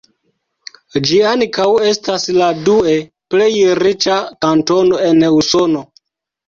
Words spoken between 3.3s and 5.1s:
plej riĉa kantono